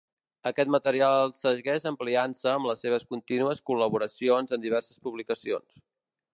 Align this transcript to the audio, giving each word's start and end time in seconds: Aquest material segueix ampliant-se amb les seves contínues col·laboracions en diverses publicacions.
Aquest 0.51 0.69
material 0.75 1.33
segueix 1.39 1.85
ampliant-se 1.91 2.49
amb 2.53 2.71
les 2.71 2.81
seves 2.87 3.07
contínues 3.13 3.63
col·laboracions 3.71 4.59
en 4.59 4.67
diverses 4.67 5.01
publicacions. 5.09 5.81